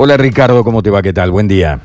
[0.00, 1.02] Hola Ricardo, ¿cómo te va?
[1.02, 1.32] ¿Qué tal?
[1.32, 1.80] Buen día.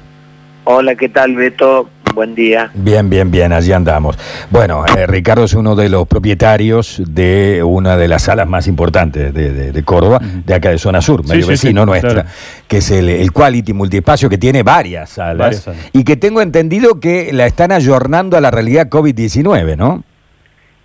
[0.65, 1.89] Hola, ¿qué tal Beto?
[2.13, 2.69] Buen día.
[2.75, 4.19] Bien, bien, bien, allí andamos.
[4.51, 9.33] Bueno, eh, Ricardo es uno de los propietarios de una de las salas más importantes
[9.33, 12.27] de, Córdoba, de acá de Zona Sur, medio vecino nuestra,
[12.67, 17.47] que es el, Quality Multiespacio, que tiene varias salas, y que tengo entendido que la
[17.47, 20.03] están ayornando a la realidad COVID-19, ¿no?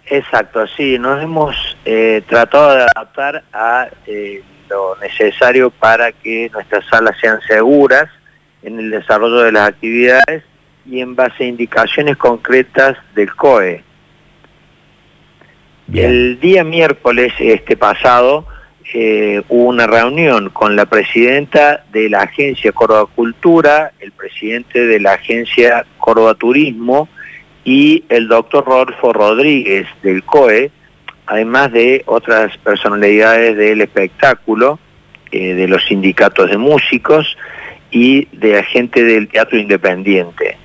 [0.06, 1.54] Exacto, sí, nos hemos
[1.84, 8.08] eh, tratado de adaptar a eh, lo necesario para que nuestras salas sean seguras
[8.62, 10.44] en el desarrollo de las actividades
[10.86, 13.84] y en base a indicaciones concretas del COE.
[15.92, 18.46] El día miércoles este pasado
[18.92, 25.00] eh, hubo una reunión con la presidenta de la agencia Córdoba Cultura, el presidente de
[25.00, 27.08] la agencia Córdoba Turismo
[27.64, 30.70] y el doctor Rodolfo Rodríguez del COE,
[31.28, 34.78] además de otras personalidades del espectáculo,
[35.30, 37.36] eh, de los sindicatos de músicos
[37.90, 40.56] y de agente del teatro independiente.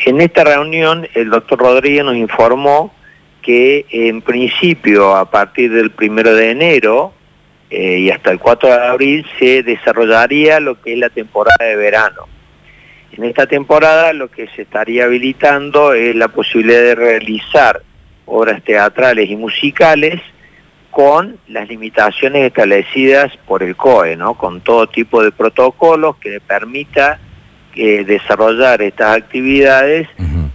[0.00, 2.94] En esta reunión el doctor Rodríguez nos informó
[3.40, 7.14] que en principio a partir del primero de enero
[7.70, 11.76] eh, y hasta el 4 de abril se desarrollaría lo que es la temporada de
[11.76, 12.28] verano.
[13.12, 17.80] En esta temporada lo que se estaría habilitando es la posibilidad de realizar
[18.26, 20.20] obras teatrales y musicales
[20.90, 24.34] con las limitaciones establecidas por el COE, ¿no?
[24.34, 27.18] con todo tipo de protocolos que le permita
[27.74, 30.08] eh, desarrollar estas actividades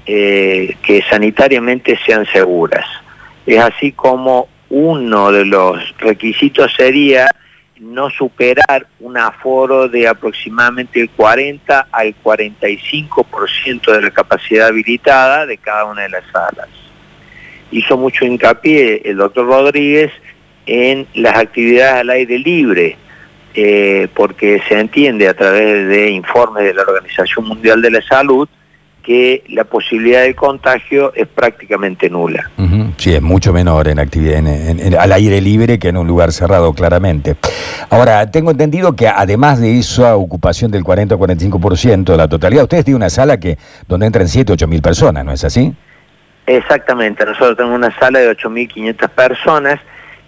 [0.06, 2.86] eh, que sanitariamente sean seguras.
[3.46, 7.28] Es así como uno de los requisitos sería
[7.80, 15.58] no superar un aforo de aproximadamente el 40 al 45% de la capacidad habilitada de
[15.58, 16.70] cada una de las salas.
[17.72, 20.12] Hizo mucho hincapié el doctor Rodríguez
[20.66, 22.98] en las actividades al aire libre,
[23.54, 28.48] eh, porque se entiende a través de informes de la Organización Mundial de la Salud
[29.04, 32.52] que la posibilidad de contagio es prácticamente nula.
[32.98, 34.44] Sí, es mucho menor en actividad
[35.00, 37.36] al aire libre que en un lugar cerrado, claramente.
[37.90, 42.64] Ahora, tengo entendido que además de esa ocupación del 40 o 45% de la totalidad,
[42.64, 43.58] ustedes tienen una sala que
[43.88, 45.74] donde entran 7 o 8 mil personas, ¿no es así?
[46.50, 49.80] Exactamente, nosotros tenemos una sala de 8.500 personas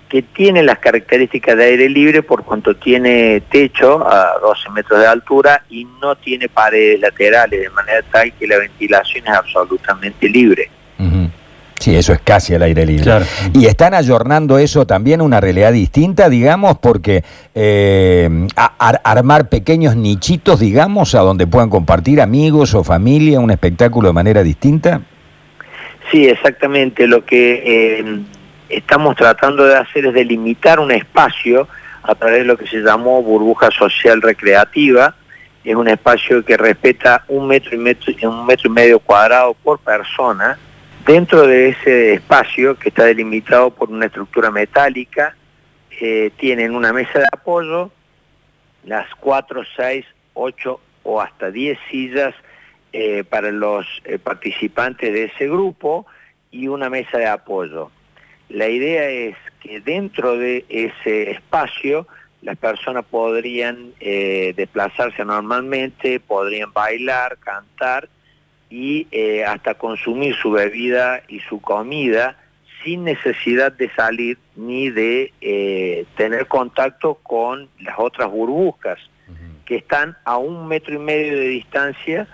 [0.07, 5.07] que tiene las características de aire libre por cuanto tiene techo a 12 metros de
[5.07, 10.69] altura y no tiene paredes laterales, de manera tal que la ventilación es absolutamente libre.
[11.79, 13.11] Sí, eso es casi al aire libre.
[13.53, 17.23] Y están ayornando eso también a una realidad distinta, digamos, porque
[17.55, 18.29] eh,
[18.77, 24.43] armar pequeños nichitos, digamos, a donde puedan compartir amigos o familia un espectáculo de manera
[24.43, 25.01] distinta.
[26.11, 27.07] Sí, exactamente.
[27.07, 28.19] Lo que eh,
[28.69, 31.69] estamos tratando de hacer es delimitar un espacio
[32.03, 35.16] a través de lo que se llamó burbuja social recreativa.
[35.63, 39.79] Es un espacio que respeta un metro y, metro, un metro y medio cuadrado por
[39.79, 40.59] persona.
[41.05, 45.35] Dentro de ese espacio, que está delimitado por una estructura metálica,
[45.99, 47.91] eh, tienen una mesa de apoyo,
[48.83, 52.33] las cuatro, seis, ocho o hasta diez sillas
[52.94, 56.06] eh, para los eh, participantes de ese grupo
[56.52, 57.90] y una mesa de apoyo.
[58.50, 62.06] La idea es que dentro de ese espacio
[62.41, 68.09] las personas podrían eh, desplazarse normalmente, podrían bailar, cantar
[68.69, 69.08] y
[69.46, 72.38] hasta consumir su bebida y su comida
[72.84, 78.97] sin necesidad de salir ni de tener contacto con las otras burbujas
[79.66, 82.28] que están a un metro y medio de distancia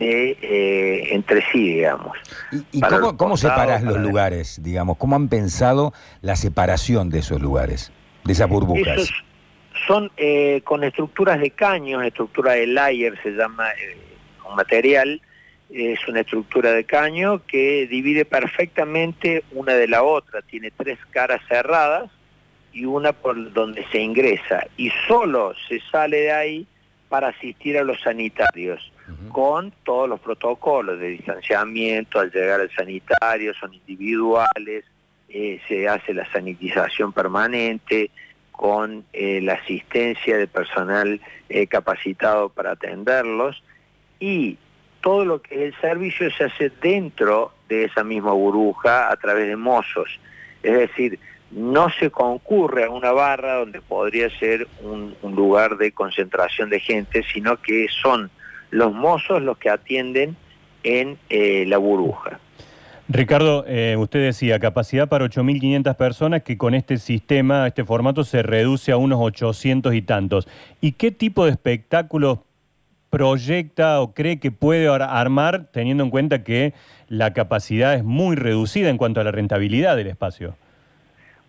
[0.00, 2.16] de, eh, entre sí, digamos.
[2.72, 4.96] ¿Y, cómo, cómo separas los lugares, digamos?
[4.96, 7.92] ¿Cómo han pensado la separación de esos lugares,
[8.24, 9.10] de esas burbujas?
[9.86, 13.96] son eh, con estructuras de caños, estructura de layer se llama eh,
[14.48, 15.22] un material,
[15.70, 21.40] es una estructura de caño que divide perfectamente una de la otra, tiene tres caras
[21.48, 22.10] cerradas
[22.72, 26.66] y una por donde se ingresa y solo se sale de ahí
[27.08, 28.92] para asistir a los sanitarios
[29.30, 34.84] con todos los protocolos de distanciamiento al llegar al sanitario, son individuales,
[35.28, 38.10] eh, se hace la sanitización permanente,
[38.52, 43.62] con eh, la asistencia de personal eh, capacitado para atenderlos
[44.18, 44.58] y
[45.00, 49.48] todo lo que es el servicio se hace dentro de esa misma burbuja a través
[49.48, 50.20] de mozos.
[50.62, 51.18] Es decir,
[51.50, 57.22] no se concurre a una barra donde podría ser un lugar de concentración de gente,
[57.32, 58.30] sino que son
[58.70, 60.36] los mozos los que atienden
[60.82, 62.40] en eh, la burbuja.
[63.08, 68.42] Ricardo, eh, usted decía capacidad para 8.500 personas que con este sistema, este formato se
[68.42, 70.46] reduce a unos 800 y tantos.
[70.80, 72.38] ¿Y qué tipo de espectáculos
[73.10, 76.72] proyecta o cree que puede armar teniendo en cuenta que
[77.08, 80.54] la capacidad es muy reducida en cuanto a la rentabilidad del espacio?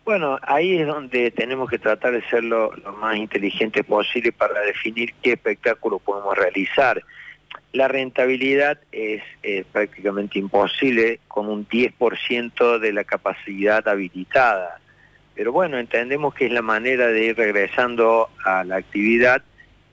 [0.04, 5.14] Bueno, ahí es donde tenemos que tratar de ser lo, más inteligente posible para definir
[5.22, 7.04] qué espectáculo podemos realizar.
[7.74, 9.24] La rentabilidad es
[9.72, 14.82] prácticamente imposible con un 10% de la capacidad habilitada.
[15.36, 19.42] Pero bueno, entendemos que es la manera de ir regresando a la actividad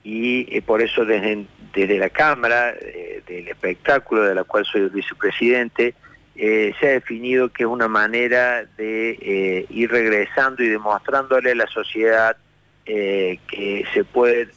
[0.03, 4.81] y eh, por eso desde, desde la Cámara eh, del espectáculo, de la cual soy
[4.81, 5.93] el vicepresidente,
[6.41, 11.67] eh, se ha definido que es una manera de ir regresando y demostrándole a la
[11.67, 12.37] sociedad
[12.85, 14.49] que se puede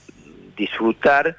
[0.56, 1.37] disfrutar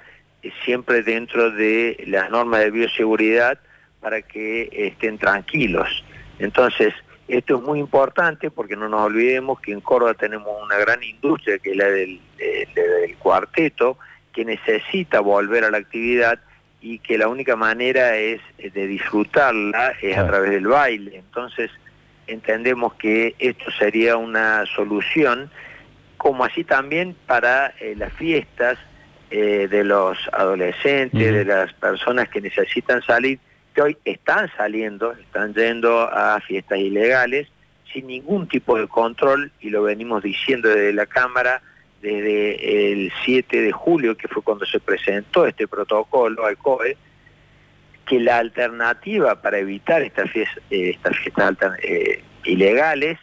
[0.64, 3.58] siempre dentro de las normas de bioseguridad
[4.00, 6.04] para que estén tranquilos.
[6.40, 6.94] Entonces,
[7.28, 11.58] esto es muy importante porque no nos olvidemos que en Córdoba tenemos una gran industria
[11.58, 12.20] que es la del,
[13.20, 13.98] cuarteto,
[14.34, 16.40] que necesita volver a la actividad
[16.84, 21.16] y que la única manera es de disfrutarla es a través del baile.
[21.16, 21.72] Entonces
[22.28, 25.50] entendemos que esto sería una solución,
[26.18, 28.78] como así también para eh, las fiestas
[29.32, 33.40] eh, de los adolescentes, de las personas que necesitan salir
[33.74, 37.48] que hoy están saliendo, están yendo a fiestas ilegales
[37.92, 41.62] sin ningún tipo de control y lo venimos diciendo desde la Cámara
[42.04, 46.98] desde el 7 de julio, que fue cuando se presentó este protocolo al COE,
[48.06, 53.18] que la alternativa para evitar estas fiestas, eh, fiestas eh, ilegales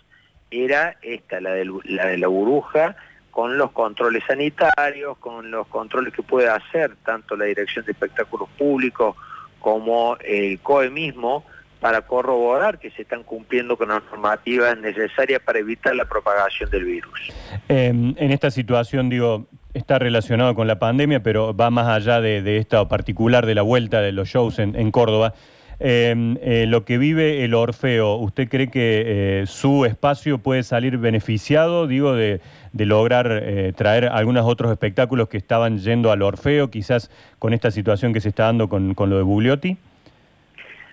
[0.51, 2.97] era esta, la de, la de la burbuja,
[3.31, 8.49] con los controles sanitarios, con los controles que puede hacer tanto la Dirección de Espectáculos
[8.57, 9.15] Públicos
[9.61, 11.45] como el COE mismo
[11.81, 16.85] para corroborar que se están cumpliendo con las normativas necesarias para evitar la propagación del
[16.85, 17.33] virus.
[17.69, 22.59] En esta situación, digo, está relacionado con la pandemia, pero va más allá de, de
[22.59, 25.35] esta particular de la vuelta de los shows en Córdoba.
[25.83, 30.99] Em, eh, lo que vive el Orfeo, ¿usted cree que eh, su espacio puede salir
[30.99, 32.43] beneficiado, digo, de,
[32.75, 38.13] lograr eh, traer algunos otros espectáculos que estaban yendo al Orfeo, quizás con esta situación
[38.13, 39.79] que se está dando con, lo de Bugliotti?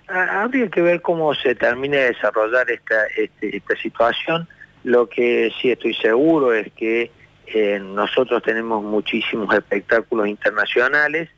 [0.07, 4.48] Habría que ver cómo se termina de desarrollar esta, este, esta situación.
[4.83, 7.12] Lo que sí estoy seguro es que
[7.81, 11.30] nosotros tenemos muchísimos espectáculos internacionales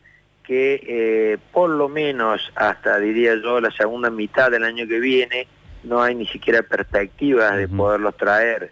[0.50, 5.48] que eh, por lo menos hasta, diría yo, la segunda mitad del año que viene
[5.83, 8.71] no hay ni siquiera perspectivas de poderlos traer.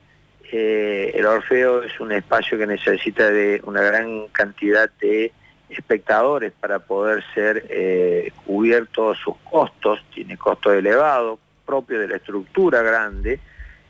[0.52, 5.32] Eh, el Orfeo es un espacio que necesita de una gran cantidad de
[5.70, 12.82] espectadores para poder ser eh, cubiertos sus costos, tiene costos elevados, propio de la estructura
[12.82, 13.40] grande,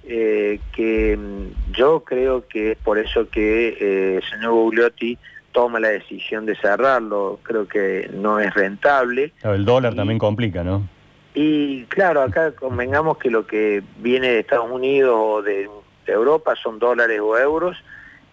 [0.04, 5.18] que mm, yo creo que es por eso que el señor Bugliotti
[5.58, 9.34] toma la decisión de cerrarlo, creo que no es rentable.
[9.42, 10.88] El dólar también complica, ¿no?
[11.34, 15.68] Y claro, acá convengamos que lo que viene de Estados Unidos o de,
[16.06, 17.76] Europa son dólares o euros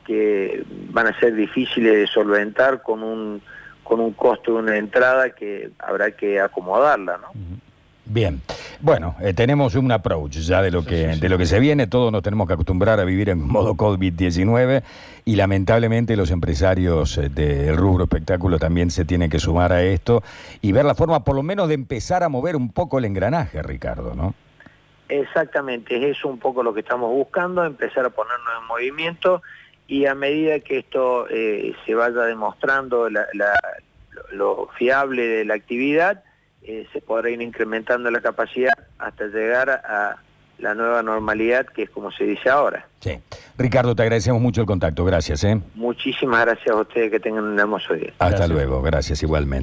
[0.05, 3.43] que van a ser difíciles de solventar con un
[3.83, 7.29] con un costo de una entrada que habrá que acomodarla, ¿no?
[8.07, 8.43] Bien,
[8.81, 11.87] bueno, eh, tenemos un approach ya de lo que de lo que se viene.
[11.87, 14.83] Todos nos tenemos que acostumbrar a vivir en modo COVID-19
[15.25, 20.23] y lamentablemente los empresarios eh, del rubro espectáculo también se tienen que sumar a esto
[20.61, 23.63] y ver la forma, por lo menos, de empezar a mover un poco el engranaje,
[23.63, 24.35] Ricardo, ¿no?
[25.09, 29.43] Exactamente, es eso un poco lo que estamos buscando, empezar a ponernos en movimiento
[29.87, 33.09] y a medida que esto eh, se vaya demostrando
[34.33, 36.23] lo fiable de la actividad
[36.67, 40.17] eh, se podrá ir incrementando la capacidad hasta llegar a
[40.59, 42.87] la nueva normalidad, que es como se dice ahora.
[43.01, 43.19] Sí.
[43.59, 45.05] Ricardo, te agradecemos mucho el contacto.
[45.05, 45.45] Gracias.
[45.45, 45.61] ¿eh?
[45.75, 47.11] Muchísimas gracias a ustedes.
[47.11, 48.15] Que tengan un hermoso día.
[48.19, 48.81] Hasta luego.
[48.81, 49.63] Gracias igualmente.